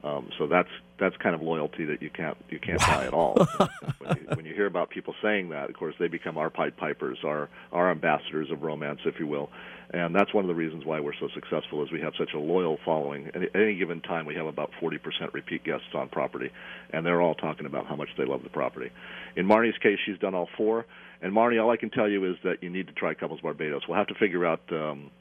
[0.04, 3.36] Um, so that's that's kind of loyalty that you can't you can't buy at all.
[4.00, 6.76] when, you, when you hear about people saying that, of course, they become our Pied
[6.76, 9.50] Pipers, our our ambassadors of romance, if you will,
[9.94, 12.40] and that's one of the reasons why we're so successful is we have such a
[12.40, 13.28] loyal following.
[13.28, 15.00] At any given time, we have about 40%
[15.34, 16.52] repeat guests on property,
[16.90, 18.90] and they're all talking about how much they love the property.
[19.36, 20.86] In Marnie's case, she's done all four.
[21.22, 23.84] And Marnie, all I can tell you is that you need to try Couples Barbados.
[23.88, 24.62] We'll have to figure out.
[24.72, 25.12] Um,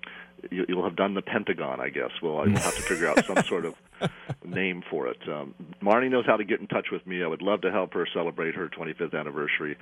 [0.51, 2.11] you, you'll have done the Pentagon, I guess.
[2.21, 3.75] We'll, we'll have to figure out some sort of
[4.45, 5.19] name for it.
[5.29, 7.23] Um, Marnie knows how to get in touch with me.
[7.23, 9.77] I would love to help her celebrate her 25th anniversary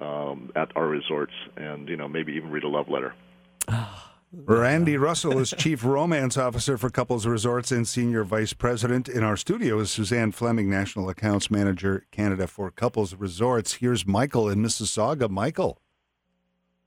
[0.00, 3.14] um, at our resorts, and you know maybe even read a love letter.
[4.36, 9.08] Randy Russell is Chief Romance Officer for Couples Resorts and Senior Vice President.
[9.08, 13.74] In our studio is Suzanne Fleming, National Accounts Manager, Canada for Couples Resorts.
[13.74, 15.30] Here's Michael in Mississauga.
[15.30, 15.78] Michael.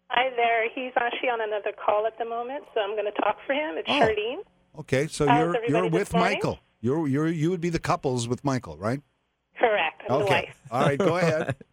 [0.10, 0.70] Hi there.
[0.76, 3.78] He's actually on another call at the moment, so I'm going to talk for him.
[3.78, 3.94] It's Oh.
[3.94, 4.40] Charlene.
[4.80, 6.14] Okay, so How's you're you're with?
[6.14, 6.60] Michael.
[6.82, 9.02] You're you're you would be the couples with Michael, right?
[9.60, 10.02] Correct.
[10.10, 10.46] I'm the okay.
[10.48, 10.56] wife.
[10.72, 11.56] All right, go ahead.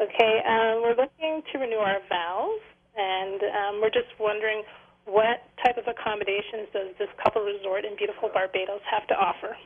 [0.00, 0.38] Okay.
[0.46, 2.60] Um, we're looking to renew our vows,
[2.96, 4.62] and um, we're just wondering
[5.06, 9.56] what type of accommodations does this couple resort in beautiful Barbados have to offer?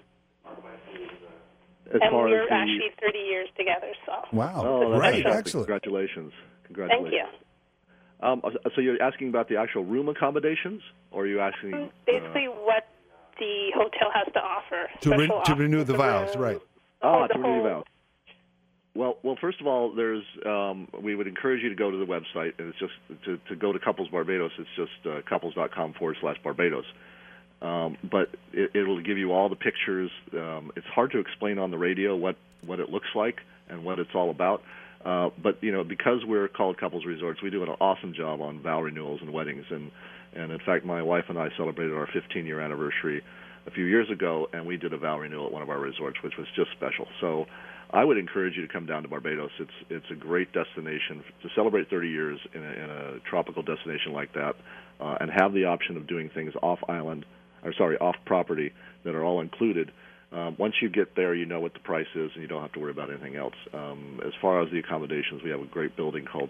[1.92, 4.12] As and far we're as the, actually 30 years together, so.
[4.32, 4.62] Wow.
[4.64, 5.38] oh, that's Right, fantastic.
[5.38, 5.66] excellent.
[5.66, 6.32] Congratulations.
[6.64, 7.10] Congratulations.
[7.12, 7.28] Thank
[8.22, 8.26] you.
[8.26, 8.42] Um,
[8.74, 11.74] so you're asking about the actual room accommodations, or are you asking?
[11.74, 12.86] uh, Basically, what
[13.42, 14.88] the hotel has to offer.
[15.00, 16.60] To, re- to renew the vows, room, right?
[17.02, 17.84] Ah, to renew whole- vows.
[18.94, 22.04] Well, well, first of all, there's um, we would encourage you to go to the
[22.04, 22.92] website, and it's just
[23.24, 24.50] to, to go to Couples Barbados.
[24.58, 26.84] It's just uh, couples.com forward slash Barbados.
[27.62, 30.10] Um, but it, it'll give you all the pictures.
[30.34, 33.36] Um, it's hard to explain on the radio what what it looks like
[33.70, 34.62] and what it's all about.
[35.04, 38.60] Uh, but you know, because we're called Couples Resorts, we do an awesome job on
[38.60, 39.64] vow renewals and weddings.
[39.70, 39.90] And
[40.34, 43.22] and in fact, my wife and I celebrated our 15 year anniversary
[43.66, 46.18] a few years ago, and we did a vow renewal at one of our resorts,
[46.22, 47.06] which was just special.
[47.20, 47.46] So
[47.92, 49.50] I would encourage you to come down to Barbados.
[49.60, 54.12] It's it's a great destination to celebrate 30 years in a, in a tropical destination
[54.12, 54.54] like that,
[55.00, 57.26] uh, and have the option of doing things off island,
[57.62, 58.72] or sorry, off property
[59.04, 59.92] that are all included.
[60.32, 62.72] Um, once you get there, you know what the price is, and you don't have
[62.72, 63.54] to worry about anything else.
[63.74, 66.48] Um, as far as the accommodations, we have a great building called.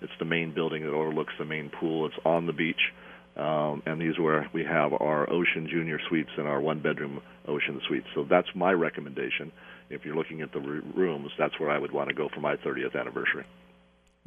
[0.00, 2.06] It's the main building that overlooks the main pool.
[2.06, 2.92] It's on the beach,
[3.36, 7.80] um, and these are where we have our Ocean Junior Suites and our one-bedroom Ocean
[7.88, 8.06] Suites.
[8.14, 9.50] So that's my recommendation.
[9.90, 12.40] If you're looking at the r- rooms, that's where I would want to go for
[12.40, 13.44] my 30th anniversary.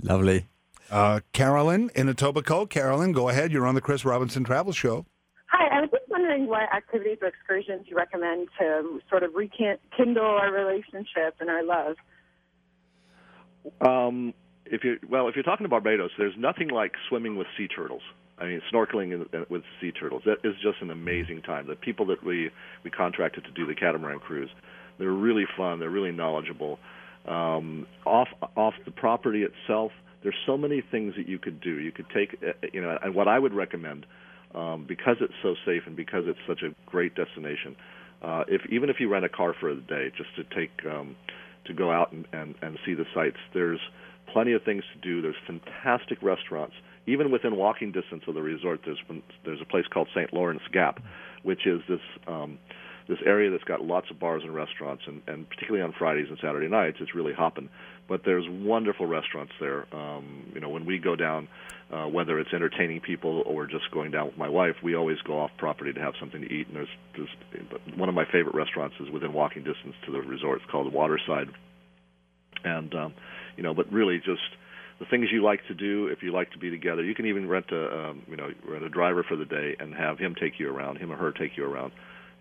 [0.03, 0.45] Lovely.
[0.91, 2.69] Uh, Carolyn in Etobicoke.
[2.69, 3.51] Carolyn, go ahead.
[3.51, 5.05] You're on the Chris Robinson Travel Show.
[5.51, 10.23] Hi, I was just wondering what activities or excursions you recommend to sort of rekindle
[10.23, 11.95] our relationship and our love.
[13.81, 14.33] Um,
[14.65, 18.01] if you well, if you're talking to Barbados, there's nothing like swimming with sea turtles.
[18.39, 20.23] I mean, snorkeling in, with sea turtles.
[20.25, 21.67] That is just an amazing time.
[21.67, 22.51] The people that we
[22.83, 24.49] we contracted to do the catamaran cruise,
[24.99, 25.79] they're really fun.
[25.79, 26.79] They're really knowledgeable.
[27.27, 29.91] Um, off off the property itself,
[30.23, 31.79] there's so many things that you could do.
[31.79, 34.05] You could take, uh, you know, and what I would recommend,
[34.55, 37.75] um, because it's so safe and because it's such a great destination,
[38.21, 41.15] uh, if even if you rent a car for a day, just to take um,
[41.65, 43.79] to go out and, and, and see the sights, there's
[44.31, 45.21] plenty of things to do.
[45.21, 46.73] There's fantastic restaurants.
[47.07, 49.01] Even within walking distance of the resort, there's
[49.45, 50.33] there's a place called St.
[50.33, 51.01] Lawrence Gap,
[51.43, 52.59] which is this um,
[53.07, 56.37] this area that's got lots of bars and restaurants, and, and particularly on Fridays and
[56.41, 57.69] Saturday nights, it's really hopping.
[58.07, 59.85] But there's wonderful restaurants there.
[59.93, 61.47] Um, you know, when we go down,
[61.91, 65.39] uh, whether it's entertaining people or just going down with my wife, we always go
[65.39, 66.67] off property to have something to eat.
[66.67, 70.61] And there's, there's one of my favorite restaurants is within walking distance to the resort.
[70.61, 71.47] It's called Waterside,
[72.63, 73.13] and um,
[73.55, 74.41] you know, but really just
[74.99, 77.03] the things you like to do if you like to be together.
[77.03, 79.93] You can even rent a um, you know rent a driver for the day and
[79.93, 81.91] have him take you around, him or her take you around.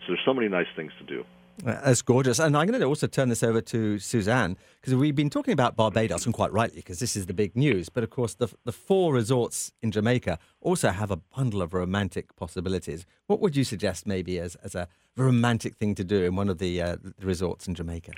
[0.01, 1.25] So there's so many nice things to do.
[1.65, 2.39] Uh, That's gorgeous.
[2.39, 5.75] And I'm going to also turn this over to Suzanne because we've been talking about
[5.75, 7.89] Barbados, and quite rightly, because this is the big news.
[7.89, 12.37] But of course, the, the four resorts in Jamaica also have a bundle of romantic
[12.37, 13.07] possibilities.
[13.27, 16.59] What would you suggest, maybe, as, as a romantic thing to do in one of
[16.59, 18.13] the, uh, the resorts in Jamaica?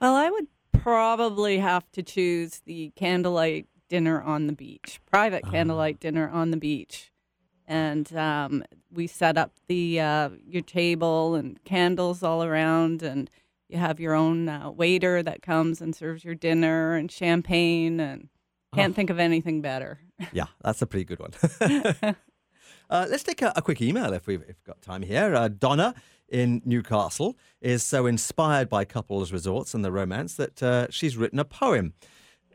[0.00, 6.00] Well, I would probably have to choose the candlelight dinner on the beach, private candlelight
[6.00, 7.12] dinner on the beach.
[7.66, 13.30] And um, we set up the uh, your table and candles all around, and
[13.68, 18.30] you have your own uh, waiter that comes and serves your dinner and champagne, and
[18.74, 20.00] can't think of anything better.
[20.32, 21.32] Yeah, that's a pretty good one.
[22.90, 25.34] uh, let's take a, a quick email if we've, if we've got time here.
[25.34, 25.96] Uh, Donna
[26.28, 31.40] in Newcastle is so inspired by couples resorts and the romance that uh, she's written
[31.40, 31.94] a poem.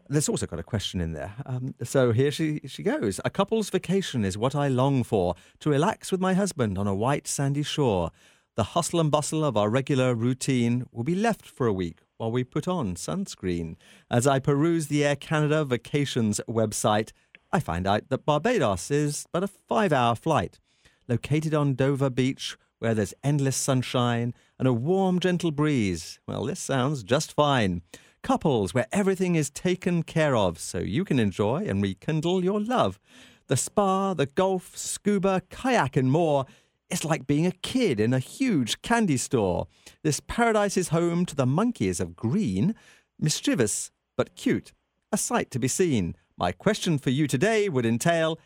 [0.10, 1.34] There's also got a question in there.
[1.46, 3.20] Um, so here she, she goes.
[3.26, 6.96] A couple's vacation is what I long for to relax with my husband on a
[6.96, 8.12] white sandy shore.
[8.56, 12.32] The hustle and bustle of our regular routine will be left for a week while
[12.32, 13.76] we put on sunscreen.
[14.10, 17.12] As I peruse the Air Canada vacations website,
[17.52, 20.60] I find out that Barbados is but a five hour flight.
[21.08, 26.20] Located on Dover Beach, where there's endless sunshine and a warm, gentle breeze.
[26.28, 27.82] Well, this sounds just fine.
[28.22, 33.00] Couples where everything is taken care of so you can enjoy and rekindle your love.
[33.48, 36.46] The spa, the golf, scuba, kayak, and more.
[36.90, 39.68] It's like being a kid in a huge candy store.
[40.04, 42.76] This paradise is home to the monkeys of green,
[43.20, 44.74] mischievous but cute,
[45.12, 46.16] a sight to be seen.
[46.38, 48.40] My question for you today would entail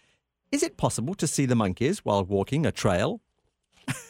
[0.51, 3.21] Is it possible to see the monkeys while walking a trail?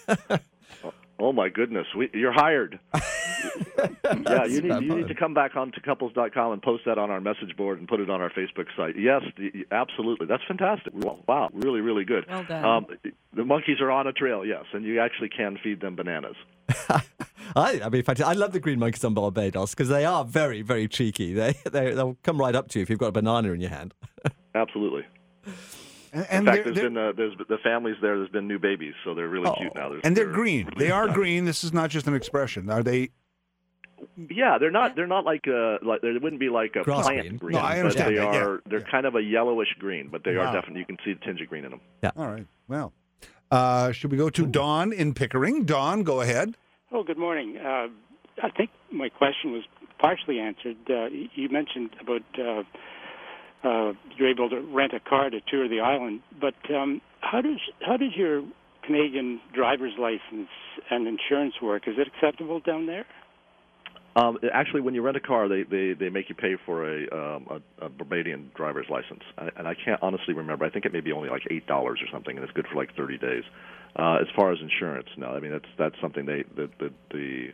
[1.21, 2.79] Oh my goodness, we, you're hired.
[2.95, 7.11] yeah, you need, you need to come back on to couples.com and post that on
[7.11, 8.95] our message board and put it on our Facebook site.
[8.97, 10.25] Yes, the, absolutely.
[10.25, 10.93] That's fantastic.
[10.95, 12.25] Wow, really, really good.
[12.27, 12.65] Well done.
[12.65, 12.87] Um,
[13.35, 16.35] the monkeys are on a trail, yes, and you actually can feed them bananas.
[17.55, 18.25] I, I mean, fantastic.
[18.25, 21.33] I love the green monkeys on Barbados because they are very, very cheeky.
[21.33, 23.69] They, they they'll come right up to you if you've got a banana in your
[23.69, 23.93] hand.
[24.55, 25.05] Absolutely.
[26.13, 28.17] And, In and fact, they're, there's they're- been uh, there's the families there.
[28.17, 29.89] There's been new babies, so they're really cute now.
[29.89, 30.65] There's, and they're they're green.
[30.67, 31.15] really They are nice.
[31.15, 31.45] green.
[31.45, 32.69] This is not just an expression.
[32.69, 33.11] Are they?
[34.17, 34.95] Yeah, they're not.
[34.95, 37.37] They're not like uh like they wouldn't be like a Grass plant green.
[37.37, 38.61] green, No, I but understand they that, yeah, are.
[38.65, 38.91] They're yeah.
[38.91, 40.47] kind of a yellowish green, but they Wow.
[40.47, 40.79] are definitely.
[40.81, 41.81] You can see the tinge of green in them.
[42.03, 42.11] Yeah.
[42.17, 42.47] All right.
[42.67, 42.93] Well,
[43.51, 45.65] uh, should we go to Dawn in Pickering?
[45.65, 46.55] Dawn, go ahead.
[46.91, 47.57] Oh, good morning.
[47.57, 47.87] Uh,
[48.43, 49.63] I think my question was
[49.99, 50.77] partially answered.
[50.89, 52.23] Uh, you mentioned about
[53.63, 57.59] uh, you're able to rent a car to tour the island, but um, how does
[57.81, 58.43] how does your
[58.83, 60.49] Canadian driver's license
[60.89, 61.87] and insurance work?
[61.87, 63.05] Is it acceptable down there?
[64.15, 67.03] Um, actually, when you rent a car, they, they, they make you pay for a,
[67.15, 67.47] um,
[67.79, 70.65] a, a Barbadian driver's license, and and I can't honestly remember.
[70.65, 72.75] I think it may be only like eight dollars or something, and it's good for
[72.75, 73.43] like thirty days.
[73.95, 77.47] Uh, as far as insurance, no, I mean that's that's something they that the, the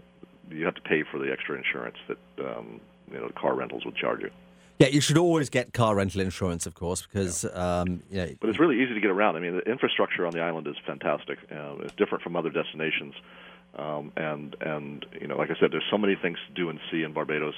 [0.50, 3.96] you have to pay for the extra insurance that um, you know car rentals would
[3.96, 4.32] charge you.
[4.80, 8.50] Yeah, you should always get car rental insurance, of course, because um, you know, But
[8.50, 9.36] it's really easy to get around.
[9.36, 11.40] I mean, the infrastructure on the island is fantastic.
[11.52, 13.16] Uh, it's different from other destinations.
[13.76, 16.80] Um, and and you know, like I said, there's so many things to do and
[16.92, 17.56] see in Barbados.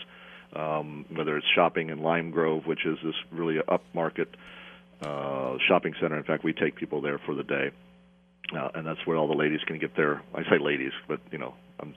[0.56, 4.28] Um, whether it's shopping in Lime Grove, which is this really upmarket
[5.02, 6.18] uh, shopping center.
[6.18, 7.70] In fact, we take people there for the day,
[8.58, 10.22] uh, and that's where all the ladies can get their.
[10.34, 11.94] I say ladies, but you know, um,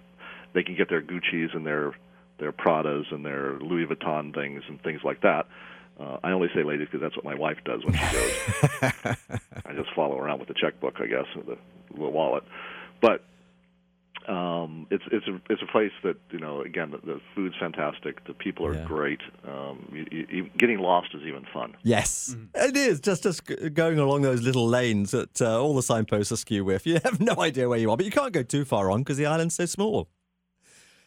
[0.52, 1.94] they can get their Gucci's and their
[2.42, 5.46] their Pradas and their Louis Vuitton things and things like that.
[6.00, 8.32] Uh, I only say ladies because that's what my wife does when she goes.
[9.66, 11.56] I just follow around with the checkbook, I guess, with the
[11.92, 12.42] little wallet.
[13.00, 13.22] But
[14.28, 18.24] um, it's it's a it's a place that you know again the, the food's fantastic,
[18.26, 18.84] the people are Yeah.
[18.84, 19.20] great.
[19.46, 21.74] Um, you, you, you- getting lost is even fun.
[21.82, 23.00] Yes, it is.
[23.00, 23.42] Just just
[23.74, 26.86] going along those little lanes that uh, all the signposts are skew with.
[26.86, 29.16] You have no idea where you are, but you can't go too far on because
[29.16, 30.08] the island's so small.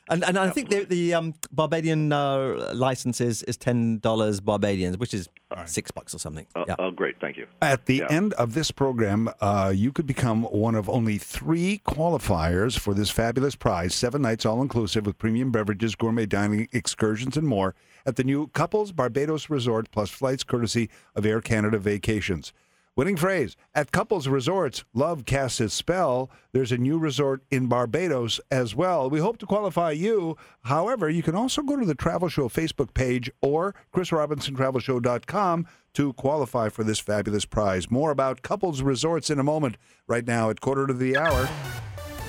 [0.07, 4.97] And and I think the the um, Barbadian uh, license is, is ten dollars Barbadians,
[4.97, 5.29] which is
[5.65, 6.45] six bucks or something.
[6.55, 6.75] Uh, yeah.
[6.77, 7.47] Oh, great, thank you.
[7.61, 8.07] At the Yeah.
[8.09, 13.09] end of this program, uh, you could become one of only three qualifiers for this
[13.09, 17.73] fabulous prize seven nights all inclusive with premium beverages, gourmet dining, excursions, and more
[18.05, 22.53] at the new Couples Barbados Resort, plus flights courtesy of Air Canada Vacations.
[22.97, 26.29] Winning phrase At Couples Resorts, love casts its spell.
[26.53, 29.10] There's a new resort in Barbados as well.
[29.10, 30.38] We hope to qualify you.
[30.63, 36.69] However, you can also go to the Travel Show Facebook page or chrisrobinsontravelshow.com to qualify
[36.69, 37.91] for this fabulous prize.
[37.91, 39.75] More about Couples Resorts in a moment.
[40.08, 41.49] Right now, at quarter to the hour,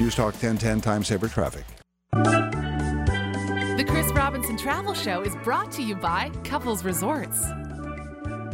[0.01, 1.65] News Talk 1010 Time Saver Traffic.
[2.13, 7.47] The Chris Robinson Travel Show is brought to you by Couples Resorts.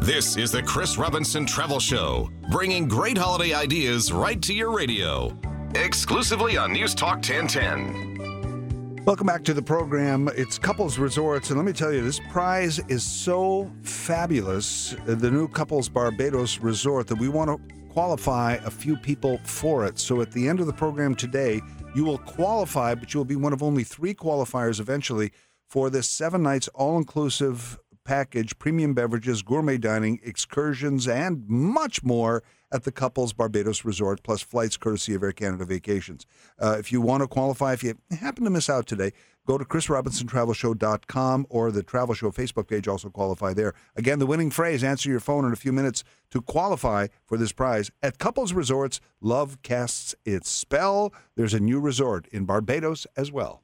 [0.03, 5.39] This is the Chris Robinson Travel Show, bringing great holiday ideas right to your radio.
[5.77, 9.05] Exclusively on News Talk 1010.
[9.05, 10.29] Welcome back to the program.
[10.35, 14.97] It's Couples Resorts, and let me tell you, this prize is so fabulous.
[15.07, 17.61] The new Couples Barbados Resort that we want to
[17.91, 20.01] qualify a few people for it.
[20.01, 21.63] So at the end of the program today,
[21.95, 25.31] you will qualify, but you'll be one of only three qualifiers eventually
[25.69, 32.43] for this seven nights all inclusive package, premium beverages, gourmet dining, excursions, and much more
[32.73, 36.27] at the Couples Barbados Resort, plus flights courtesy of Air Canada Vacations.
[36.59, 39.13] Uh, if you want to qualify, if you happen to miss out today,
[39.47, 43.75] go to chrisrobinsontravelshow.com or the Travel Show Facebook page, also qualify there.
[43.97, 47.53] Again, the winning phrase, answer your phone in a few minutes to qualify for this
[47.53, 47.91] prize.
[48.03, 51.13] At Couples Resorts, love casts its spell.
[51.37, 53.62] There's a new resort in Barbados as well.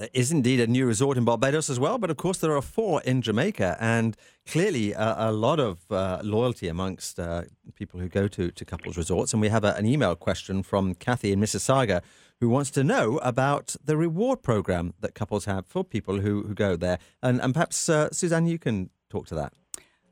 [0.00, 2.62] There is indeed a new resort in Barbados as well, but of course there are
[2.62, 7.42] four in Jamaica, and clearly uh, a lot of uh, loyalty amongst uh,
[7.74, 9.34] people who go to, to couples resorts.
[9.34, 12.00] And we have a, an email question from Kathy in Mississauga
[12.40, 16.54] who wants to know about the reward program that couples have for people who, who
[16.54, 16.98] go there.
[17.22, 19.52] And, and perhaps, uh, Suzanne, you can talk to that.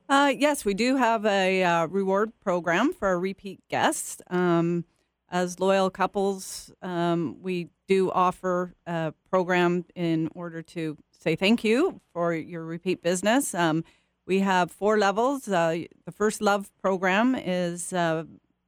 [0.07, 4.20] Uh, yes, we do have a uh, reward program for repeat guests.
[4.29, 4.85] Um,
[5.31, 12.01] as loyal couples, um, we do offer a program in order to say thank you
[12.12, 13.55] for your repeat business.
[13.55, 13.85] Um,
[14.27, 15.49] we have four levels.
[15.49, 18.25] Uh, the first love program is uh,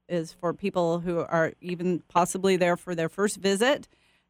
[0.09, 3.87] is for people who are even possibly there for their first visit,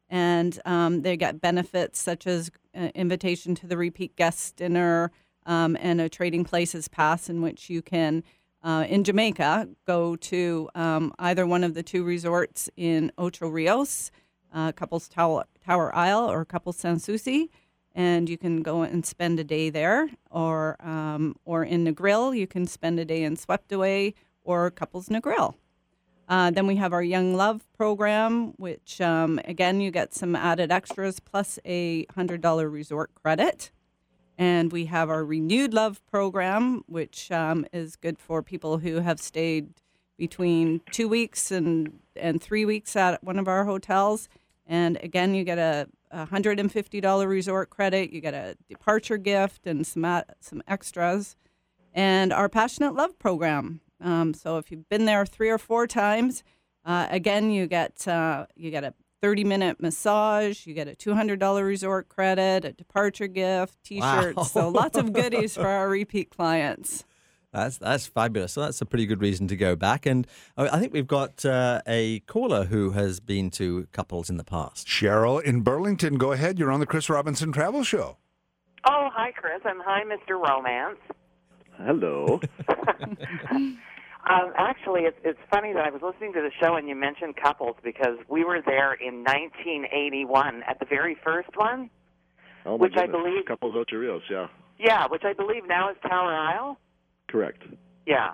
[0.09, 5.11] and um, they get benefits such as uh, invitation to the repeat guest dinner
[5.45, 8.23] um, and a trading places pass in which you can.
[8.63, 14.11] Uh, in Jamaica, go to um, either one of the two resorts in Ocho Rios,
[14.53, 17.49] uh, Couples Tower, Tower Isle, or Couples Sans Souci,
[17.95, 20.09] and you can go and spend a day there.
[20.29, 25.09] Or um, or in Negril, you can spend a day in Swept Away or Couples
[25.09, 25.55] Negril.
[26.29, 30.71] Uh, then we have our Young Love program, which um, again you get some added
[30.71, 33.71] extras plus a hundred dollar resort credit.
[34.41, 39.19] And we have our Renewed Love program, which um, is good for people who have
[39.19, 39.69] stayed
[40.17, 44.29] between two weeks and, and three weeks at one of our hotels.
[44.65, 49.85] And again, you get a, a $150 resort credit, you get a departure gift, and
[49.85, 51.35] some, a- some extras.
[51.93, 53.81] And our Passionate Love program.
[54.03, 56.43] Um, so if you've been there three or four times,
[56.83, 61.65] uh, again, you get uh, you get a 30 minute massage, you get a $200
[61.65, 64.37] resort credit, a departure gift, t-shirts.
[64.37, 64.43] Wow.
[64.43, 67.05] So lots of goodies for our repeat clients.
[67.53, 68.53] That's that's fabulous.
[68.53, 70.05] So that's a pretty good reason to go back.
[70.05, 74.45] And I think we've got uh, a caller who has been to couples in the
[74.45, 74.87] past.
[74.87, 76.57] Cheryl in Burlington, go ahead.
[76.57, 78.17] You're on the Chris Robinson Travel Show.
[78.85, 80.41] Oh, hi, Chris, and hi, Mr.
[80.41, 80.97] Romance.
[81.77, 82.39] Hello.
[84.29, 87.35] Um, actually, it's, it's funny that I was listening to the show and you mentioned
[87.41, 91.89] couples because we were there in 1981 at the very first one.
[92.65, 95.97] Oh my Which I believe- Couples Ocho Rios, yeah, Yeah, which I believe now is
[96.07, 96.77] Tower Isle.
[97.27, 97.63] correct.
[98.05, 98.33] Yeah.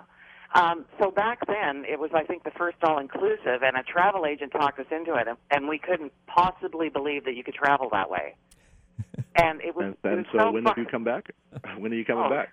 [0.54, 4.24] Um, so back then, it was, I think, the first all inclusive, and a travel
[4.26, 7.88] agent talked us into it, and, and we couldn't possibly believe that you could travel
[7.92, 8.34] that way.
[9.36, 10.74] And it was, And, it and was so, so when fun.
[10.74, 11.30] do you come back?
[11.78, 12.30] When are you coming Oh.
[12.30, 12.48] back?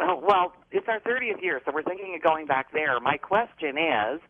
[0.00, 2.98] Oh, well, it's our 30th year, so we're thinking of going back there.
[3.00, 4.20] My question is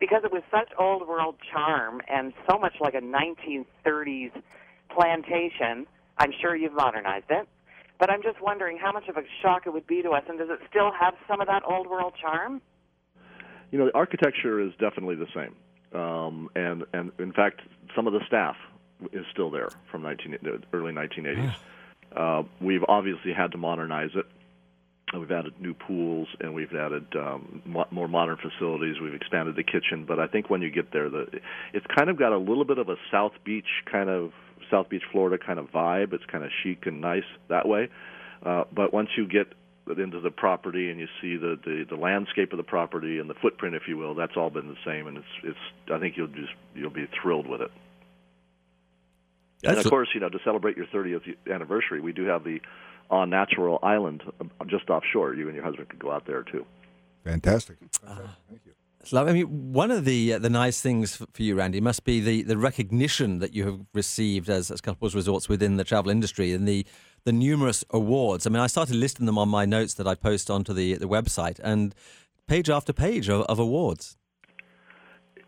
[0.00, 4.32] because it was such old world charm and so much like a 1930s
[4.90, 5.86] plantation,
[6.18, 7.48] I'm sure you've modernized it.
[8.00, 10.36] But I'm just wondering how much of a shock it would be to us, and
[10.36, 12.60] does it still have some of that old world charm?
[13.70, 15.54] You know, the architecture is definitely the same,
[15.98, 17.62] um, and and in fact,
[17.94, 18.56] some of the staff
[19.12, 21.54] is still there from 19, the early 1980s.
[22.16, 24.26] Uh, we've obviously had to modernize it.
[25.18, 28.96] We've added new pools and we've added um, mo- more modern facilities.
[29.00, 31.26] We've expanded the kitchen, but I think when you get there, the
[31.72, 34.32] it's kind of got a little bit of a South Beach kind of
[34.70, 36.12] South Beach, Florida kind of vibe.
[36.12, 37.88] It's kind of chic and nice that way.
[38.44, 39.46] Uh, but once you get
[39.98, 43.34] into the property and you see the, the the landscape of the property and the
[43.34, 45.92] footprint, if you will, that's all been the same, and it's it's.
[45.92, 47.70] I think you'll just you'll be thrilled with it.
[49.62, 52.60] and That's- of course, you know, to celebrate your 30th anniversary, we do have the
[53.10, 55.34] au naturel island uh, just offshore.
[55.34, 56.64] You and your husband could go out there too.
[57.24, 57.76] Fantastic.
[59.04, 62.20] So, I mean, one of the uh, the nice things for you, Randy, must be
[62.20, 66.52] the, the recognition that you have received as, as couples resorts within the travel industry
[66.52, 66.86] and the
[67.24, 68.46] the numerous awards.
[68.46, 71.08] I mean, I started listing them on my notes that I post onto the the
[71.08, 71.94] website, and
[72.46, 74.16] page after page of, of awards.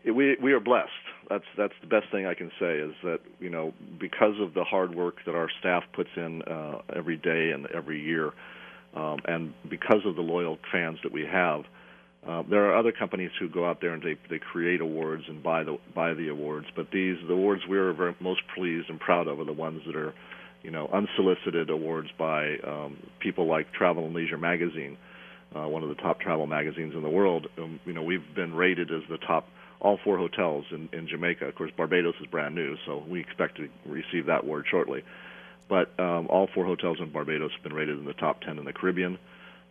[0.05, 0.91] we we are blessed.
[1.29, 4.63] That's that's the best thing I can say is that you know because of the
[4.63, 8.31] hard work that our staff puts in uh, every day and every year,
[8.95, 11.63] um, and because of the loyal fans that we have,
[12.27, 15.43] uh, there are other companies who go out there and they they create awards and
[15.43, 16.67] buy the buy the awards.
[16.75, 19.95] But these the awards we're very, most pleased and proud of are the ones that
[19.95, 20.13] are,
[20.63, 24.97] you know, unsolicited awards by um, people like Travel and Leisure Magazine,
[25.55, 27.47] uh, one of the top travel magazines in the world.
[27.57, 29.47] Um, you know, we've been rated as the top
[29.79, 31.45] all four hotels in, in Jamaica.
[31.45, 35.03] Of course, Barbados is brand new, so we expect to receive that award shortly.
[35.69, 38.65] But um, all four hotels in Barbados have been rated in the top ten in
[38.65, 39.17] the Caribbean,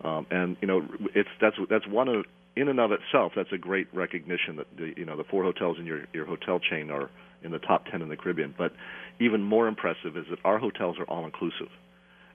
[0.04, 3.58] um, and you know it's that's that's one of in and of itself that's a
[3.58, 7.10] great recognition that the you know the four hotels in your your hotel chain are
[7.42, 8.54] in the top ten in the Caribbean.
[8.56, 8.72] But
[9.20, 11.68] even more impressive is that our hotels are all inclusive,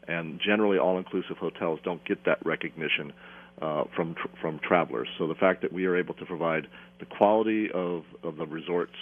[0.07, 3.13] and generally all inclusive hotels don't get that recognition
[3.61, 5.07] uh, from tr- from travelers.
[5.17, 6.67] So the fact that we are able to provide
[6.99, 8.95] the quality of, of the resorts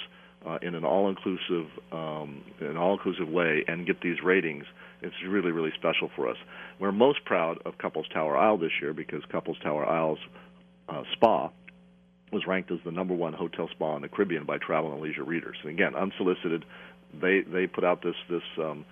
[0.45, 4.65] uh, in an all-inclusive um, in an all-inclusive way and get these ratings,
[5.01, 6.37] it's really really special for us.
[6.79, 10.19] We're most proud of Couples Tower Isle this year because Couples Tower Isle's
[10.87, 11.49] uh, spa
[12.31, 15.23] was ranked as the number one hotel spa in the Caribbean by Travel and Leisure
[15.23, 15.57] readers.
[15.63, 16.63] And again, unsolicited,
[17.19, 18.85] they they put out this this um,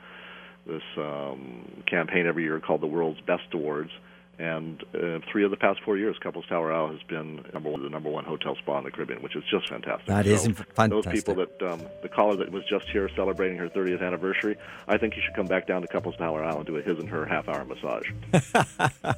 [0.66, 3.92] this um, campaign every year called the World's Best Awards.
[4.40, 7.82] And uh, three of the past four years, Couples Tower Isle has been number one,
[7.82, 10.06] the number one hotel spa in the Caribbean, which is just fantastic.
[10.06, 11.26] That is so inf- fantastic.
[11.26, 14.56] Those people that um, the caller that was just here celebrating her 30th anniversary,
[14.88, 17.00] I think you should come back down to Couples Tower Isle and do a his
[17.00, 18.12] and her half hour massage.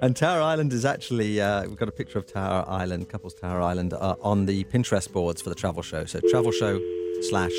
[0.00, 3.60] And Tower Island is actually, uh, we've got a picture of Tower Island, Couples Tower
[3.60, 6.04] Island, uh, on the Pinterest boards for the travel show.
[6.04, 6.80] So travel show
[7.22, 7.52] slash,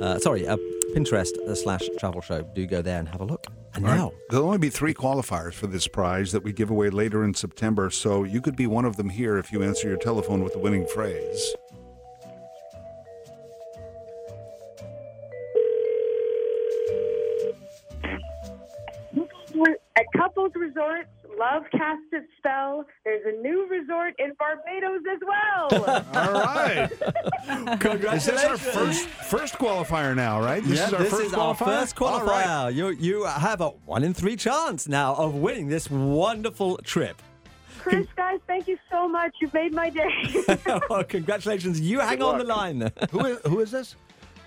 [0.00, 0.56] uh, sorry, uh,
[0.94, 2.42] Pinterest uh, slash travel show.
[2.42, 3.46] Do go there and have a look.
[3.74, 3.98] And All right.
[3.98, 7.34] now, There'll only be three qualifiers for this prize that we give away later in
[7.34, 10.52] September, so you could be one of them here if you answer your telephone with
[10.52, 11.54] the winning phrase.
[19.96, 21.08] At Couples Resorts,
[21.38, 22.84] love casts its spell.
[23.04, 26.04] There's a new resort in Barbados as well.
[26.14, 26.90] All right.
[27.80, 28.26] congratulations.
[28.26, 30.62] Is this our first first qualifier now, right?
[30.62, 31.38] This yeah, is our this first is qualifier.
[31.38, 32.46] our first All right.
[32.46, 32.74] qualifier.
[32.74, 37.20] You you have a one in three chance now of winning this wonderful trip.
[37.80, 39.34] Chris, guys, thank you so much.
[39.42, 40.44] You've made my day.
[40.88, 41.78] well, congratulations.
[41.80, 42.90] You hang on the line.
[43.10, 43.94] Who is, who is this?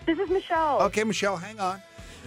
[0.08, 0.82] this is Michelle.
[0.84, 1.80] Okay, Michelle, hang on.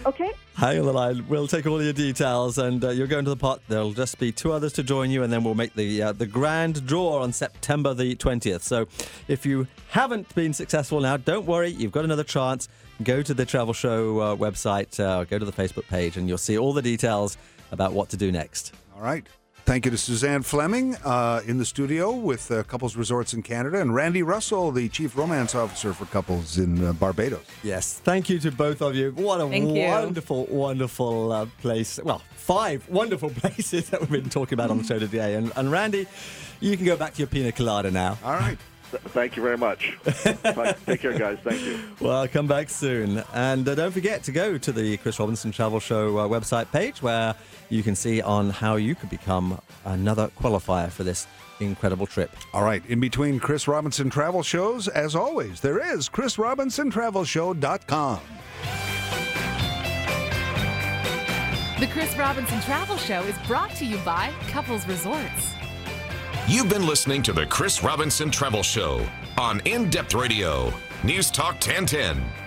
[0.05, 0.31] Okay.
[0.55, 1.25] Hang on the line.
[1.27, 3.61] We'll take all your details, and uh, you're going to the pot.
[3.67, 6.25] There'll just be two others to join you, and then we'll make the uh, the
[6.25, 8.63] grand draw on September the twentieth.
[8.63, 8.87] So,
[9.27, 11.69] if you haven't been successful now, don't worry.
[11.69, 12.67] You've got another chance.
[13.03, 16.37] Go to the travel show uh, website, uh, go to the Facebook page, and you'll
[16.37, 17.37] see all the details
[17.71, 18.73] about what to do next.
[18.95, 19.25] All right.
[19.63, 23.79] Thank you to Suzanne Fleming uh, in the studio with uh, Couples Resorts in Canada
[23.79, 27.45] and Randy Russell, the Chief Romance Officer for Couples in uh, Barbados.
[27.63, 29.11] Yes, thank you to both of you.
[29.11, 29.83] What a Thank you.
[29.85, 31.99] wonderful, wonderful uh, place.
[32.03, 35.35] Well, five wonderful places that we've been talking about on the show today.
[35.35, 36.07] And, and Randy,
[36.59, 38.17] you can go back to your pina colada now.
[38.25, 38.57] All right.
[38.91, 39.97] Th- Thank you very much.
[40.85, 41.37] Take care, guys.
[41.43, 41.79] Thank you.
[41.99, 43.23] Well, I'll come back soon.
[43.33, 47.01] And uh, don't forget to go to the Chris Robinson Travel Show uh, website page
[47.01, 47.35] where
[47.69, 51.27] you can see on how you could become another qualifier for this
[51.61, 52.35] incredible trip.
[52.53, 58.19] All right, in between Chris Robinson travel shows, as always, there is chrisrobinsontravelshow.com.
[61.79, 65.53] The Chris Robinson Travel Show is brought to you by Couples Resorts.
[66.51, 71.53] You've been listening to the Chris Robinson Travel Show on In Depth Radio, News Talk
[71.53, 72.40] 1010.